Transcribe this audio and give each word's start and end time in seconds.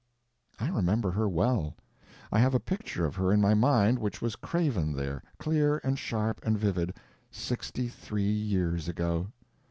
I 0.59 0.67
remember 0.69 1.11
her 1.11 1.29
well. 1.29 1.75
I 2.31 2.39
have 2.39 2.55
a 2.55 2.59
picture 2.59 3.05
of 3.05 3.15
her 3.17 3.31
in 3.31 3.39
my 3.39 3.53
mind 3.53 3.99
which 3.99 4.19
was 4.19 4.35
graven 4.35 4.93
there, 4.95 5.21
clear 5.37 5.77
and 5.83 5.99
sharp 5.99 6.41
and 6.43 6.57
vivid, 6.57 6.95
sixty 7.29 7.87
three 7.87 8.23
years 8.23 8.87
ago. 8.87 9.27